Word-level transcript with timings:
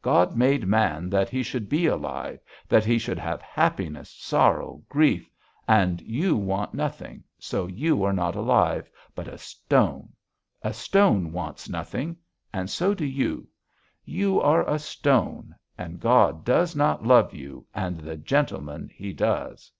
God 0.00 0.36
made 0.36 0.68
man 0.68 1.10
that 1.10 1.28
he 1.28 1.42
should 1.42 1.68
be 1.68 1.86
alive, 1.86 2.38
that 2.68 2.84
he 2.84 2.98
should 3.00 3.18
have 3.18 3.42
happiness, 3.42 4.10
sorrow, 4.10 4.80
grief, 4.88 5.28
and 5.66 6.00
you 6.02 6.36
want 6.36 6.72
nothing, 6.72 7.24
so 7.40 7.66
you 7.66 8.04
are 8.04 8.12
not 8.12 8.36
alive, 8.36 8.88
but 9.16 9.26
a 9.26 9.36
stone! 9.36 10.10
A 10.62 10.72
stone 10.72 11.32
wants 11.32 11.68
nothing 11.68 12.16
and 12.52 12.70
so 12.70 12.94
do 12.94 13.04
you.... 13.04 13.48
You 14.04 14.40
are 14.40 14.62
a 14.70 14.78
stone 14.78 15.52
and 15.76 15.98
God 15.98 16.44
does 16.44 16.76
not 16.76 17.02
love 17.04 17.34
you 17.34 17.66
and 17.74 17.98
the 17.98 18.16
gentleman 18.16 18.88
he 18.94 19.12
does." 19.12 19.72